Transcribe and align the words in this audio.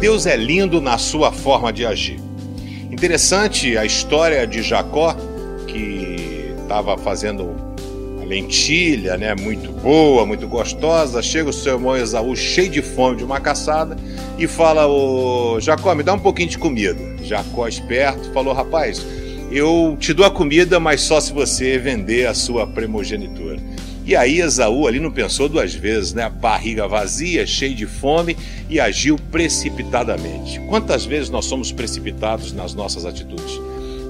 Deus 0.00 0.24
é 0.24 0.34
lindo 0.34 0.80
na 0.80 0.96
sua 0.96 1.30
forma 1.30 1.70
de 1.70 1.84
agir. 1.84 2.18
Interessante 2.90 3.76
a 3.76 3.84
história 3.84 4.46
de 4.46 4.62
Jacó, 4.62 5.14
que 5.66 6.54
estava 6.58 6.96
fazendo 6.96 7.54
a 8.18 8.24
lentilha, 8.24 9.18
né, 9.18 9.34
muito 9.34 9.70
boa, 9.70 10.24
muito 10.24 10.48
gostosa. 10.48 11.20
Chega 11.20 11.50
o 11.50 11.52
seu 11.52 11.74
irmão 11.74 11.98
Esaú 11.98 12.34
cheio 12.34 12.70
de 12.70 12.80
fome 12.80 13.18
de 13.18 13.24
uma 13.24 13.40
caçada 13.40 13.94
e 14.38 14.46
fala: 14.46 14.86
Ô 14.86 15.60
Jacó, 15.60 15.94
me 15.94 16.02
dá 16.02 16.14
um 16.14 16.18
pouquinho 16.18 16.48
de 16.48 16.56
comida. 16.56 16.96
Jacó, 17.22 17.68
esperto, 17.68 18.32
falou: 18.32 18.54
Rapaz, 18.54 19.04
eu 19.50 19.96
te 19.98 20.12
dou 20.12 20.24
a 20.24 20.30
comida, 20.30 20.78
mas 20.78 21.00
só 21.00 21.20
se 21.20 21.32
você 21.32 21.76
vender 21.76 22.26
a 22.26 22.34
sua 22.34 22.66
primogenitura. 22.66 23.58
E 24.06 24.16
aí 24.16 24.40
Esaú 24.40 24.86
ali 24.86 24.98
não 24.98 25.10
pensou 25.10 25.48
duas 25.48 25.74
vezes, 25.74 26.12
né? 26.12 26.28
Barriga 26.28 26.88
vazia, 26.88 27.46
cheio 27.46 27.74
de 27.74 27.86
fome 27.86 28.36
e 28.68 28.80
agiu 28.80 29.16
precipitadamente. 29.30 30.58
Quantas 30.68 31.04
vezes 31.04 31.30
nós 31.30 31.44
somos 31.44 31.70
precipitados 31.70 32.52
nas 32.52 32.74
nossas 32.74 33.04
atitudes? 33.04 33.60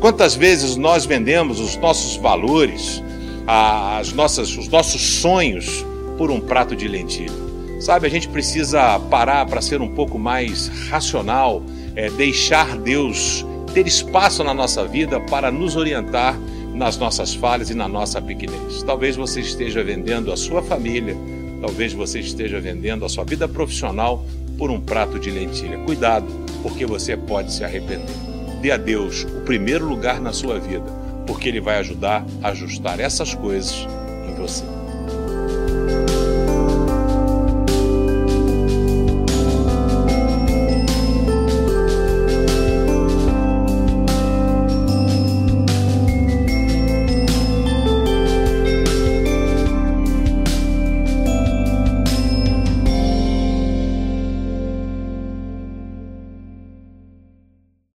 Quantas 0.00 0.34
vezes 0.34 0.76
nós 0.76 1.04
vendemos 1.04 1.60
os 1.60 1.76
nossos 1.76 2.16
valores, 2.16 3.02
as 3.46 4.12
nossas, 4.12 4.56
os 4.56 4.68
nossos 4.68 5.02
sonhos 5.02 5.84
por 6.16 6.30
um 6.30 6.40
prato 6.40 6.74
de 6.74 6.88
lentilha? 6.88 7.50
Sabe, 7.80 8.06
a 8.06 8.10
gente 8.10 8.28
precisa 8.28 8.98
parar 9.10 9.46
para 9.46 9.60
ser 9.60 9.80
um 9.80 9.94
pouco 9.94 10.18
mais 10.18 10.68
racional, 10.88 11.62
é, 11.96 12.10
deixar 12.10 12.76
Deus 12.78 13.44
ter 13.72 13.86
espaço 13.86 14.42
na 14.42 14.52
nossa 14.52 14.84
vida 14.84 15.20
para 15.20 15.50
nos 15.50 15.76
orientar 15.76 16.38
nas 16.74 16.96
nossas 16.96 17.34
falhas 17.34 17.70
e 17.70 17.74
na 17.74 17.88
nossa 17.88 18.20
pequenez. 18.20 18.82
Talvez 18.82 19.16
você 19.16 19.40
esteja 19.40 19.82
vendendo 19.82 20.32
a 20.32 20.36
sua 20.36 20.62
família, 20.62 21.16
talvez 21.60 21.92
você 21.92 22.20
esteja 22.20 22.60
vendendo 22.60 23.04
a 23.04 23.08
sua 23.08 23.24
vida 23.24 23.46
profissional 23.46 24.24
por 24.56 24.70
um 24.70 24.80
prato 24.80 25.18
de 25.18 25.30
lentilha. 25.30 25.78
Cuidado, 25.78 26.26
porque 26.62 26.86
você 26.86 27.16
pode 27.16 27.52
se 27.52 27.64
arrepender. 27.64 28.14
Dê 28.60 28.70
a 28.70 28.76
Deus 28.76 29.24
o 29.24 29.40
primeiro 29.40 29.88
lugar 29.88 30.20
na 30.20 30.32
sua 30.32 30.58
vida, 30.58 30.84
porque 31.26 31.48
Ele 31.48 31.60
vai 31.60 31.78
ajudar 31.78 32.24
a 32.42 32.48
ajustar 32.48 33.00
essas 33.00 33.34
coisas 33.34 33.86
em 34.28 34.34
você. 34.34 34.79